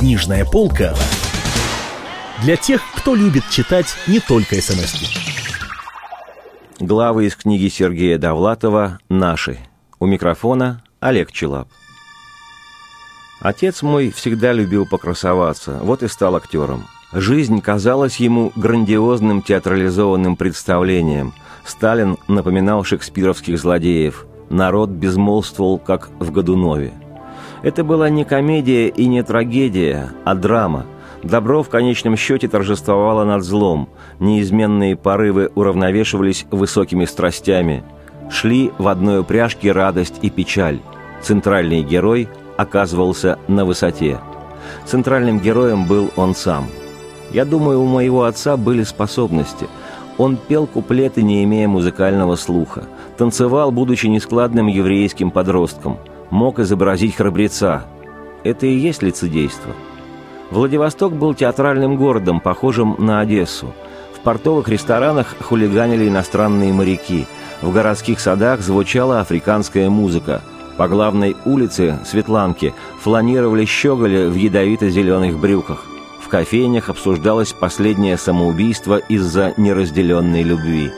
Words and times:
Книжная 0.00 0.46
полка 0.46 0.94
для 2.42 2.56
тех, 2.56 2.80
кто 2.96 3.14
любит 3.14 3.42
читать 3.50 3.94
не 4.06 4.18
только 4.18 4.54
смс 4.54 4.94
-ки. 4.94 5.06
Главы 6.78 7.26
из 7.26 7.36
книги 7.36 7.68
Сергея 7.68 8.16
Довлатова 8.16 8.98
«Наши». 9.10 9.58
У 9.98 10.06
микрофона 10.06 10.82
Олег 11.00 11.32
Челап. 11.32 11.68
Отец 13.40 13.82
мой 13.82 14.10
всегда 14.10 14.54
любил 14.54 14.86
покрасоваться, 14.86 15.78
вот 15.82 16.02
и 16.02 16.08
стал 16.08 16.34
актером. 16.34 16.86
Жизнь 17.12 17.60
казалась 17.60 18.16
ему 18.16 18.52
грандиозным 18.56 19.42
театрализованным 19.42 20.34
представлением. 20.36 21.34
Сталин 21.66 22.16
напоминал 22.26 22.84
шекспировских 22.84 23.58
злодеев. 23.58 24.24
Народ 24.48 24.88
безмолвствовал, 24.88 25.78
как 25.78 26.08
в 26.18 26.30
Годунове. 26.30 26.94
Это 27.62 27.84
была 27.84 28.08
не 28.08 28.24
комедия 28.24 28.88
и 28.88 29.06
не 29.06 29.22
трагедия, 29.22 30.10
а 30.24 30.34
драма. 30.34 30.86
Добро 31.22 31.62
в 31.62 31.68
конечном 31.68 32.16
счете 32.16 32.48
торжествовало 32.48 33.24
над 33.24 33.44
злом. 33.44 33.88
Неизменные 34.18 34.96
порывы 34.96 35.50
уравновешивались 35.54 36.46
высокими 36.50 37.04
страстями. 37.04 37.82
Шли 38.30 38.72
в 38.78 38.88
одной 38.88 39.20
упряжке 39.20 39.72
радость 39.72 40.20
и 40.22 40.30
печаль. 40.30 40.80
Центральный 41.22 41.82
герой– 41.82 42.28
оказывался 42.60 43.38
на 43.48 43.64
высоте. 43.64 44.18
Центральным 44.84 45.40
героем 45.40 45.86
был 45.86 46.10
он 46.16 46.34
сам. 46.34 46.66
Я 47.32 47.44
думаю, 47.44 47.80
у 47.80 47.86
моего 47.86 48.24
отца 48.24 48.56
были 48.56 48.82
способности. 48.82 49.66
Он 50.18 50.36
пел 50.36 50.66
куплеты, 50.66 51.22
не 51.22 51.42
имея 51.44 51.68
музыкального 51.68 52.36
слуха, 52.36 52.84
танцевал, 53.16 53.70
будучи 53.72 54.06
нескладным 54.08 54.66
еврейским 54.66 55.30
подростком, 55.30 55.98
мог 56.30 56.58
изобразить 56.58 57.16
храбреца. 57.16 57.84
Это 58.44 58.66
и 58.66 58.74
есть 58.74 59.02
лицедейство. 59.02 59.72
Владивосток 60.50 61.12
был 61.14 61.34
театральным 61.34 61.96
городом, 61.96 62.40
похожим 62.40 62.96
на 62.98 63.20
Одессу. 63.20 63.72
В 64.14 64.20
портовых 64.20 64.68
ресторанах 64.68 65.34
хулиганили 65.40 66.08
иностранные 66.08 66.72
моряки. 66.72 67.26
В 67.62 67.72
городских 67.72 68.20
садах 68.20 68.60
звучала 68.60 69.20
африканская 69.20 69.88
музыка– 69.90 70.42
по 70.80 70.88
главной 70.88 71.36
улице 71.44 71.98
Светланки 72.06 72.72
фланировали 73.02 73.66
щеголи 73.66 74.30
в 74.30 74.34
ядовито-зеленых 74.34 75.38
брюках. 75.38 75.84
В 76.22 76.28
кофейнях 76.28 76.88
обсуждалось 76.88 77.52
последнее 77.52 78.16
самоубийство 78.16 78.96
из-за 78.96 79.52
неразделенной 79.58 80.42
любви. 80.42 80.90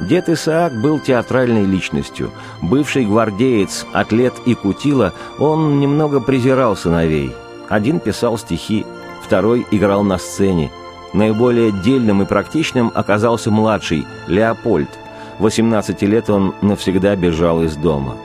Дед 0.00 0.28
Исаак 0.28 0.74
был 0.74 0.98
театральной 0.98 1.64
личностью. 1.64 2.32
Бывший 2.60 3.04
гвардеец, 3.04 3.86
атлет 3.92 4.34
и 4.44 4.54
кутила, 4.54 5.12
он 5.38 5.78
немного 5.78 6.20
презирал 6.20 6.76
сыновей. 6.76 7.32
Один 7.68 8.00
писал 8.00 8.36
стихи, 8.36 8.84
второй 9.22 9.66
играл 9.70 10.02
на 10.02 10.18
сцене. 10.18 10.70
Наиболее 11.12 11.70
дельным 11.70 12.22
и 12.22 12.26
практичным 12.26 12.90
оказался 12.92 13.50
младший, 13.50 14.04
Леопольд. 14.26 14.90
18 15.38 16.02
лет 16.02 16.28
он 16.28 16.54
навсегда 16.60 17.14
бежал 17.16 17.62
из 17.62 17.76
дома. 17.76 18.16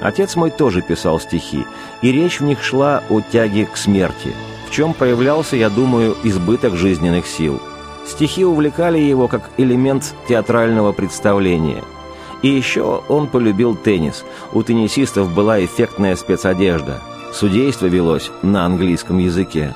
Отец 0.00 0.36
мой 0.36 0.50
тоже 0.50 0.82
писал 0.82 1.20
стихи, 1.20 1.66
и 2.02 2.12
речь 2.12 2.40
в 2.40 2.44
них 2.44 2.62
шла 2.62 3.02
о 3.10 3.20
тяге 3.20 3.66
к 3.66 3.76
смерти, 3.76 4.34
в 4.66 4.70
чем 4.70 4.94
проявлялся, 4.94 5.56
я 5.56 5.68
думаю, 5.68 6.16
избыток 6.24 6.76
жизненных 6.76 7.26
сил. 7.26 7.60
Стихи 8.06 8.44
увлекали 8.44 8.98
его 8.98 9.28
как 9.28 9.50
элемент 9.56 10.14
театрального 10.28 10.92
представления. 10.92 11.82
И 12.42 12.48
еще 12.48 13.02
он 13.08 13.26
полюбил 13.26 13.76
теннис. 13.76 14.24
У 14.52 14.62
теннисистов 14.62 15.32
была 15.34 15.64
эффектная 15.64 16.16
спецодежда. 16.16 17.00
Судейство 17.32 17.86
велось 17.86 18.30
на 18.42 18.64
английском 18.64 19.18
языке. 19.18 19.74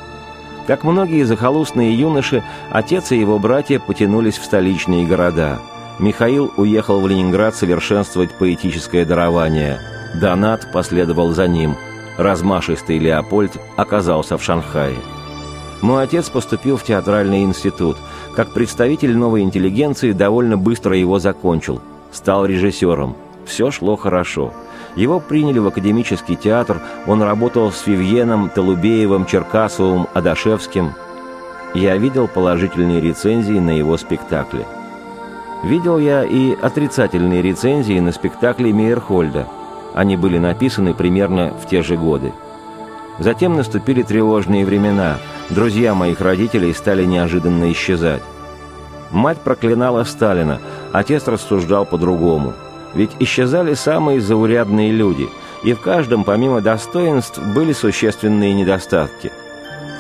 Как 0.67 0.83
многие 0.83 1.25
захолустные 1.25 1.95
юноши, 1.95 2.43
отец 2.71 3.13
и 3.13 3.19
его 3.19 3.39
братья 3.39 3.79
потянулись 3.79 4.39
в 4.39 4.45
столичные 4.45 5.07
города. 5.07 5.59
Михаил 5.99 6.53
уехал 6.57 7.01
в 7.01 7.07
Ленинград 7.07 7.55
совершенствовать 7.55 8.33
поэтическое 8.33 9.05
дарование– 9.05 9.81
Донат 10.15 10.71
последовал 10.73 11.33
за 11.33 11.49
ним. 11.49 11.77
Размашистый 12.17 12.99
Леопольд 12.99 13.61
оказался 13.77 14.39
в 14.39 14.43
Шанхае. 14.43 14.97
Мой 15.85 16.05
отец 16.05 16.31
поступил 16.31 16.79
в 16.79 16.83
театральный 16.83 17.45
институт. 17.45 17.99
Как 18.35 18.55
представитель 18.55 19.15
новой 19.15 19.43
интеллигенции 19.43 20.13
довольно 20.13 20.57
быстро 20.57 20.97
его 20.97 21.19
закончил. 21.19 21.83
Стал 22.11 22.47
режиссером. 22.47 23.15
Все 23.45 23.71
шло 23.71 23.95
хорошо. 23.95 24.55
Его 24.97 25.21
приняли 25.21 25.59
в 25.59 25.67
академический 25.67 26.37
театр, 26.37 26.81
он 27.07 27.21
работал 27.23 27.71
с 27.71 27.87
Вивьеном, 27.87 28.49
Толубеевым, 28.49 29.27
Черкасовым, 29.27 30.07
Адашевским. 30.15 30.95
Я 31.75 31.99
видел 31.99 32.29
положительные 32.29 33.03
рецензии 33.03 33.59
на 33.59 33.77
его 33.77 33.99
спектакли. 33.99 34.65
Видел 35.65 35.99
я 35.99 36.25
и 36.25 36.55
отрицательные 36.55 37.43
рецензии 37.43 38.01
на 38.01 38.13
спектакли 38.13 38.73
Мейерхольда– 38.73 39.47
они 39.95 40.17
были 40.17 40.39
написаны 40.39 40.93
примерно 40.93 41.55
в 41.55 41.69
те 41.69 41.83
же 41.83 41.97
годы. 41.97 42.33
Затем 43.21 43.55
наступили 43.55 44.03
тревожные 44.03 44.65
времена. 44.65 45.19
Друзья 45.51 45.95
моих 45.95 46.21
родителей 46.21 46.73
стали 46.73 47.05
неожиданно 47.05 47.71
исчезать. 47.73 48.23
Мать 49.11 49.39
проклинала 49.39 50.05
Сталина, 50.05 50.59
отец 50.93 51.29
рассуждал 51.29 51.85
по-другому. 51.85 52.55
Ведь 52.95 53.11
исчезали 53.19 53.75
самые 53.75 54.21
заурядные 54.21 54.91
люди, 54.91 55.29
и 55.63 55.73
в 55.73 55.81
каждом, 55.81 56.25
помимо 56.25 56.61
достоинств, 56.61 57.41
были 57.55 57.73
существенные 57.73 58.55
недостатки. 58.55 59.31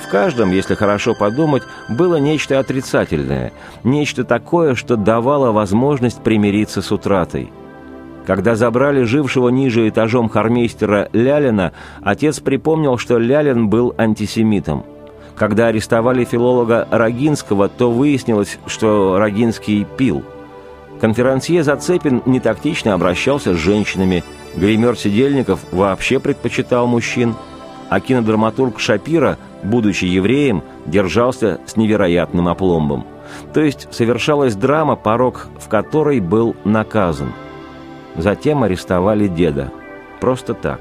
В 0.06 0.10
каждом, 0.10 0.50
если 0.50 0.74
хорошо 0.74 1.14
подумать, 1.14 1.62
было 1.88 2.16
нечто 2.16 2.58
отрицательное, 2.58 3.52
нечто 3.82 4.24
такое, 4.24 4.74
что 4.74 4.96
давало 4.96 5.52
возможность 5.52 6.22
примириться 6.22 6.82
с 6.82 6.90
утратой– 6.90 7.52
когда 8.26 8.54
забрали 8.54 9.02
жившего 9.02 9.50
ниже 9.50 9.86
этажом 9.86 10.30
хармейстера 10.30 11.10
Лялина, 11.12 11.72
отец 12.02 12.40
припомнил, 12.40 12.96
что 12.96 13.18
Лялин 13.18 13.68
был 13.68 13.94
антисемитом. 13.98 14.84
Когда 15.36 15.66
арестовали 15.66 16.24
филолога 16.24 16.86
Рогинского, 16.90 17.68
то 17.68 17.90
выяснилось, 17.90 18.58
что 18.66 19.18
Рогинский 19.18 19.84
пил. 19.84 20.22
Конферансье 21.00 21.62
Зацепин 21.64 22.22
нетактично 22.24 22.94
обращался 22.94 23.54
с 23.54 23.58
женщинами, 23.58 24.22
гример 24.54 24.96
Сидельников 24.96 25.60
вообще 25.72 26.20
предпочитал 26.20 26.86
мужчин, 26.86 27.34
а 27.88 28.00
кинодраматург 28.00 28.78
Шапира, 28.78 29.36
будучи 29.62 30.04
евреем, 30.04 30.62
держался 30.86 31.60
с 31.66 31.76
невероятным 31.76 32.48
опломбом. 32.48 33.04
То 33.52 33.60
есть 33.60 33.88
совершалась 33.90 34.54
драма, 34.54 34.94
порог 34.96 35.48
в 35.58 35.68
которой 35.68 36.20
был 36.20 36.54
наказан– 36.64 37.32
Затем 38.16 38.62
арестовали 38.62 39.26
деда. 39.26 39.72
Просто 40.20 40.54
так. 40.54 40.80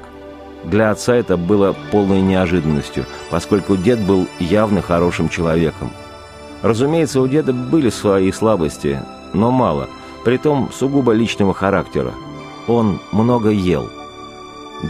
Для 0.64 0.90
отца 0.90 1.14
это 1.14 1.36
было 1.36 1.74
полной 1.90 2.20
неожиданностью, 2.20 3.04
поскольку 3.30 3.76
дед 3.76 4.00
был 4.00 4.26
явно 4.38 4.82
хорошим 4.82 5.28
человеком. 5.28 5.90
Разумеется, 6.62 7.20
у 7.20 7.28
деда 7.28 7.52
были 7.52 7.90
свои 7.90 8.32
слабости, 8.32 9.02
но 9.32 9.50
мало, 9.50 9.88
притом 10.24 10.70
сугубо 10.72 11.12
личного 11.12 11.52
характера. 11.52 12.12
Он 12.66 13.00
много 13.12 13.50
ел. 13.50 13.90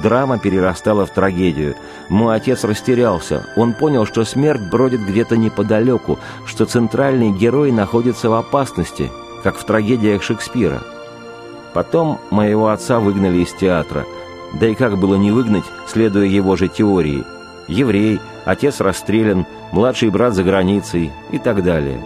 Драма 0.02 0.38
перерастала 0.38 1.06
в 1.06 1.10
трагедию. 1.10 1.74
Мой 2.08 2.36
отец 2.36 2.64
растерялся. 2.64 3.46
Он 3.56 3.74
понял, 3.74 4.06
что 4.06 4.24
смерть 4.24 4.70
бродит 4.70 5.00
где-то 5.00 5.36
неподалеку, 5.36 6.18
что 6.46 6.64
центральный 6.66 7.30
герой 7.30 7.72
находится 7.72 8.30
в 8.30 8.34
опасности, 8.34 9.10
как 9.42 9.56
в 9.56 9.64
трагедиях 9.64 10.22
Шекспира– 10.22 10.82
Потом 11.74 12.20
моего 12.30 12.68
отца 12.68 13.00
выгнали 13.00 13.38
из 13.38 13.52
театра. 13.52 14.06
Да 14.60 14.68
и 14.68 14.74
как 14.74 14.98
было 14.98 15.16
не 15.16 15.30
выгнать, 15.30 15.64
следуя 15.86 16.26
его 16.26 16.56
же 16.56 16.68
теории. 16.68 17.24
Еврей, 17.66 18.20
отец 18.44 18.80
расстрелян, 18.80 19.46
младший 19.72 20.10
брат 20.10 20.34
за 20.34 20.44
границей 20.44 21.12
и 21.30 21.38
так 21.38 21.62
далее. 21.62 22.02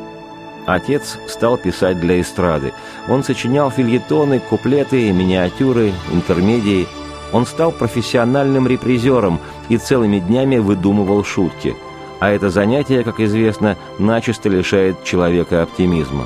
Отец 0.67 1.19
стал 1.27 1.57
писать 1.57 1.99
для 1.99 2.21
эстрады. 2.21 2.73
Он 3.09 3.25
сочинял 3.25 3.71
фильетоны, 3.71 4.39
куплеты, 4.39 5.11
миниатюры, 5.13 5.93
интермедии. 6.13 6.87
Он 7.33 7.47
стал 7.47 7.73
профессиональным 7.73 8.67
репризером 8.67 9.41
и 9.69 9.79
целыми 9.79 10.19
днями 10.19 10.59
выдумывал 10.59 11.25
шутки. 11.25 11.75
А 12.21 12.31
это 12.31 12.51
занятие, 12.51 13.05
как 13.05 13.21
известно, 13.21 13.77
начисто 13.99 14.49
лишает 14.49 15.05
человека 15.05 15.63
оптимизма. 15.63 16.25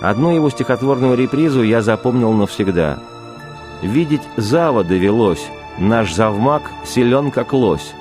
Одну 0.00 0.34
его 0.34 0.48
стихотворную 0.50 1.16
репризу 1.16 1.62
я 1.62 1.82
запомнил 1.82 2.32
навсегда. 2.32 2.98
«Видеть 3.82 4.22
зава 4.36 4.84
довелось, 4.84 5.46
наш 5.78 6.12
завмак 6.14 6.62
силен 6.84 7.30
как 7.30 7.52
лось. 7.52 7.92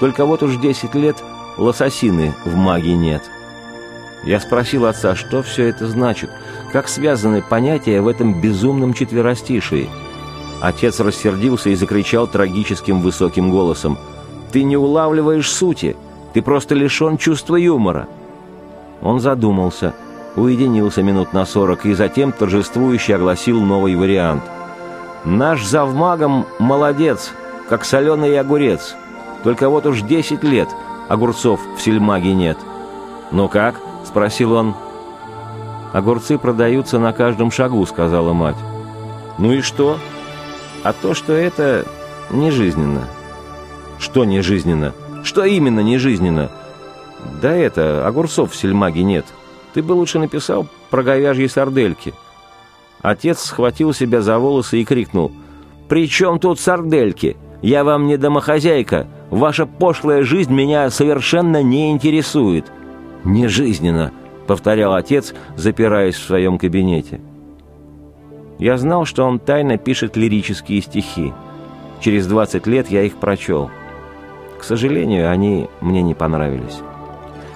Только 0.00 0.24
вот 0.24 0.42
уж 0.42 0.56
десять 0.56 0.94
лет 0.94 1.16
лососины 1.56 2.34
в 2.44 2.56
маге 2.56 2.94
нет». 2.94 3.30
Я 4.24 4.38
спросил 4.38 4.86
отца, 4.86 5.14
что 5.14 5.42
все 5.42 5.66
это 5.68 5.86
значит, 5.86 6.30
как 6.72 6.88
связаны 6.88 7.42
понятия 7.42 8.00
в 8.02 8.08
этом 8.08 8.40
безумном 8.40 8.92
четверостишии. 8.92 9.88
Отец 10.60 11.00
рассердился 11.00 11.70
и 11.70 11.74
закричал 11.74 12.26
трагическим 12.26 13.00
высоким 13.00 13.50
голосом. 13.50 13.98
«Ты 14.52 14.62
не 14.62 14.76
улавливаешь 14.76 15.50
сути! 15.50 15.96
Ты 16.34 16.42
просто 16.42 16.74
лишен 16.74 17.16
чувства 17.16 17.56
юмора». 17.56 18.08
Он 19.00 19.20
задумался, 19.20 19.94
уединился 20.36 21.02
минут 21.02 21.32
на 21.32 21.46
сорок 21.46 21.86
и 21.86 21.94
затем 21.94 22.32
торжествующе 22.32 23.14
огласил 23.14 23.60
новый 23.60 23.96
вариант. 23.96 24.42
«Наш 25.24 25.64
завмагом 25.64 26.46
молодец, 26.58 27.32
как 27.68 27.84
соленый 27.84 28.38
огурец. 28.38 28.94
Только 29.44 29.68
вот 29.68 29.86
уж 29.86 30.02
десять 30.02 30.42
лет 30.42 30.68
огурцов 31.08 31.60
в 31.76 31.80
сельмаге 31.80 32.32
нет». 32.32 32.58
«Ну 33.30 33.48
как?»— 33.48 33.76
спросил 34.04 34.52
он. 34.52 34.74
«Огурцы 35.92 36.38
продаются 36.38 36.98
на 36.98 37.12
каждом 37.12 37.50
шагу»,— 37.50 37.84
сказала 37.86 38.32
мать. 38.32 38.56
«Ну 39.38 39.52
и 39.52 39.60
что?» 39.60 39.98
«А 40.82 40.92
то, 40.92 41.14
что 41.14 41.32
это 41.32 41.84
не 42.30 42.50
жизненно». 42.50 43.08
«Что 43.98 44.24
не 44.24 44.40
жизненно? 44.40 44.94
Что 45.22 45.44
именно 45.44 45.80
не 45.80 45.98
жизненно?» 45.98 46.50
«Да 47.42 47.52
это, 47.52 48.06
огурцов 48.06 48.52
в 48.52 48.56
сельмаге 48.56 49.02
нет. 49.02 49.26
Ты 49.74 49.82
бы 49.82 49.92
лучше 49.92 50.18
написал 50.18 50.66
про 50.88 51.02
говяжьи 51.02 51.46
сардельки». 51.48 52.14
Отец 53.02 53.40
схватил 53.40 53.94
себя 53.94 54.20
за 54.20 54.38
волосы 54.38 54.80
и 54.80 54.84
крикнул. 54.84 55.32
«При 55.88 56.08
чем 56.08 56.38
тут 56.38 56.60
сардельки? 56.60 57.36
Я 57.62 57.84
вам 57.84 58.06
не 58.06 58.16
домохозяйка. 58.16 59.06
Ваша 59.30 59.66
пошлая 59.66 60.22
жизнь 60.22 60.52
меня 60.52 60.90
совершенно 60.90 61.62
не 61.62 61.90
интересует». 61.90 62.70
«Не 63.24 63.48
жизненно»,— 63.48 64.12
повторял 64.46 64.94
отец, 64.94 65.34
запираясь 65.56 66.14
в 66.14 66.24
своем 66.24 66.58
кабинете. 66.58 67.20
Я 68.58 68.76
знал, 68.76 69.06
что 69.06 69.24
он 69.24 69.38
тайно 69.38 69.78
пишет 69.78 70.16
лирические 70.16 70.82
стихи. 70.82 71.32
Через 72.00 72.26
20 72.26 72.66
лет 72.66 72.90
я 72.90 73.02
их 73.02 73.16
прочел. 73.16 73.70
К 74.58 74.64
сожалению, 74.64 75.30
они 75.30 75.68
мне 75.80 76.02
не 76.02 76.14
понравились. 76.14 76.80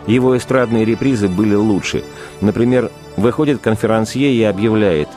Его 0.06 0.36
эстрадные 0.36 0.84
репризы 0.84 1.28
были 1.28 1.54
лучше. 1.54 2.04
Например, 2.40 2.90
выходит 3.16 3.60
конферансье 3.60 4.32
и 4.32 4.42
объявляет 4.42 5.08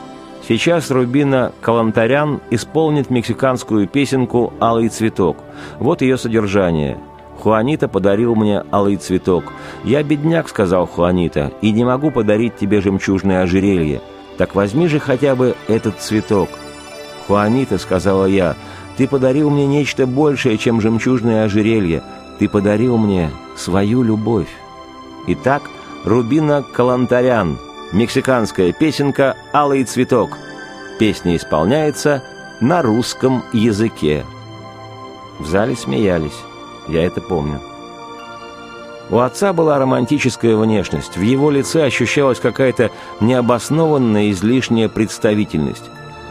«Сейчас 0.48 0.90
Рубина 0.90 1.52
Калантарян 1.60 2.40
исполнит 2.48 3.10
мексиканскую 3.10 3.86
песенку 3.86 4.54
«Алый 4.58 4.88
цветок». 4.88 5.36
Вот 5.78 6.00
ее 6.00 6.16
содержание. 6.16 6.96
Хуанита 7.38 7.86
подарил 7.86 8.34
мне 8.34 8.64
алый 8.72 8.96
цветок. 8.96 9.52
«Я 9.84 10.02
бедняк»,— 10.02 10.48
сказал 10.48 10.86
Хуанита,— 10.86 11.52
«и 11.60 11.70
не 11.70 11.84
могу 11.84 12.10
подарить 12.10 12.56
тебе 12.56 12.80
жемчужное 12.80 13.42
ожерелье. 13.42 14.00
Так 14.38 14.54
возьми 14.54 14.88
же 14.88 15.00
хотя 15.00 15.36
бы 15.36 15.54
этот 15.68 16.00
цветок». 16.00 16.48
«Хуанита»,— 17.26 17.76
сказала 17.78 18.24
я,— 18.24 18.56
«ты 18.96 19.06
подарил 19.06 19.50
мне 19.50 19.66
нечто 19.66 20.06
большее, 20.06 20.56
чем 20.56 20.80
жемчужное 20.80 21.44
ожерелье. 21.44 22.02
Ты 22.38 22.48
подарил 22.48 22.96
мне 22.96 23.30
свою 23.54 24.02
любовь». 24.02 24.48
Итак, 25.26 25.60
Рубина 26.06 26.64
Калантарян, 26.72 27.58
мексиканская 27.92 28.72
песенка 28.72 29.36
«Алый 29.52 29.84
цветок». 29.84 30.36
Песня 30.98 31.36
исполняется 31.36 32.22
на 32.60 32.82
русском 32.82 33.44
языке. 33.52 34.24
В 35.38 35.46
зале 35.46 35.76
смеялись, 35.76 36.38
я 36.88 37.04
это 37.04 37.20
помню. 37.20 37.60
У 39.10 39.18
отца 39.18 39.52
была 39.52 39.78
романтическая 39.78 40.56
внешность, 40.56 41.16
в 41.16 41.22
его 41.22 41.50
лице 41.50 41.84
ощущалась 41.84 42.40
какая-то 42.40 42.90
необоснованная 43.20 44.30
излишняя 44.32 44.88
представительность. 44.88 45.84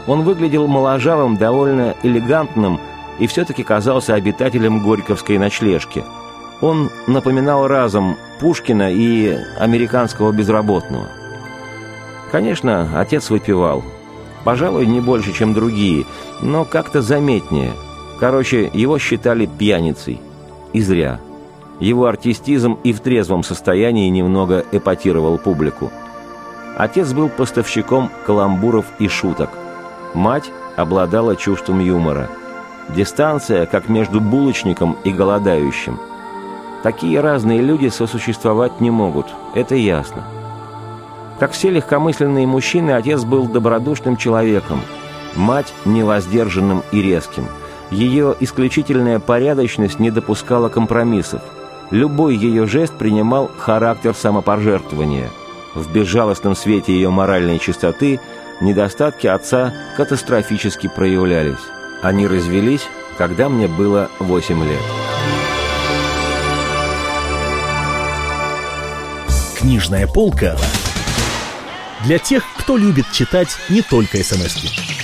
Он 0.06 0.22
выглядел 0.22 0.66
моложавым, 0.68 1.36
довольно 1.36 1.96
элегантным 2.02 2.80
и 3.18 3.26
все-таки 3.26 3.64
казался 3.64 4.14
обитателем 4.14 4.82
Горьковской 4.82 5.38
ночлежки. 5.38 6.04
Он 6.60 6.90
напоминал 7.06 7.66
разом 7.66 8.16
Пушкина 8.38 8.92
и 8.92 9.36
американского 9.58 10.30
безработного. 10.30 11.08
Конечно, 12.30 13.00
отец 13.00 13.30
выпивал. 13.30 13.82
Пожалуй, 14.44 14.86
не 14.86 15.00
больше, 15.00 15.32
чем 15.32 15.54
другие, 15.54 16.04
но 16.42 16.64
как-то 16.64 17.02
заметнее. 17.02 17.72
Короче, 18.20 18.70
его 18.72 18.98
считали 18.98 19.46
пьяницей. 19.46 20.20
И 20.72 20.80
зря. 20.80 21.20
Его 21.80 22.06
артистизм 22.06 22.78
и 22.84 22.92
в 22.92 23.00
трезвом 23.00 23.42
состоянии 23.42 24.08
немного 24.08 24.64
эпатировал 24.72 25.38
публику. 25.38 25.90
Отец 26.76 27.12
был 27.12 27.28
поставщиком 27.28 28.10
каламбуров 28.26 28.86
и 28.98 29.08
шуток. 29.08 29.50
Мать 30.14 30.50
обладала 30.76 31.36
чувством 31.36 31.80
юмора. 31.80 32.28
Дистанция, 32.94 33.66
как 33.66 33.88
между 33.88 34.20
булочником 34.20 34.96
и 35.04 35.10
голодающим. 35.10 35.98
Такие 36.82 37.20
разные 37.20 37.60
люди 37.60 37.88
сосуществовать 37.88 38.80
не 38.80 38.90
могут, 38.90 39.26
это 39.54 39.74
ясно. 39.74 40.24
Как 41.38 41.52
все 41.52 41.70
легкомысленные 41.70 42.46
мужчины, 42.46 42.92
отец 42.92 43.24
был 43.24 43.46
добродушным 43.46 44.16
человеком, 44.16 44.80
мать– 45.36 45.72
невоздержанным 45.84 46.82
и 46.90 47.00
резким. 47.00 47.46
Ее 47.90 48.34
исключительная 48.40 49.18
порядочность 49.18 49.98
не 49.98 50.10
допускала 50.10 50.68
компромиссов– 50.68 51.42
Любой 51.90 52.36
ее 52.36 52.66
жест 52.66 52.92
принимал 52.94 53.50
характер 53.56 54.14
самопожертвования. 54.14 55.30
В 55.74 55.90
безжалостном 55.90 56.54
свете 56.54 56.92
ее 56.92 57.10
моральной 57.10 57.58
чистоты 57.58 58.20
недостатки 58.60 59.26
отца 59.26 59.72
катастрофически 59.96 60.88
проявлялись. 60.88 61.56
Они 62.02 62.26
развелись, 62.26 62.86
когда 63.16 63.48
мне 63.48 63.68
было 63.68 64.10
8 64.18 64.64
лет. 64.64 64.82
Книжная 69.56 70.06
полка 70.06 70.56
для 72.04 72.18
тех, 72.18 72.44
кто 72.56 72.76
любит 72.76 73.10
читать 73.12 73.56
не 73.68 73.82
только 73.82 74.22
смс 74.22 74.56
-ки. 74.56 74.97